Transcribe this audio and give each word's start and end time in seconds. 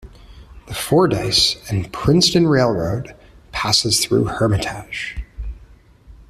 The 0.65 0.73
Fordyce 0.73 1.57
and 1.69 1.93
Princeton 1.93 2.47
Railroad 2.47 3.15
passes 3.51 4.03
through 4.03 4.23
Hermitage. 4.23 5.17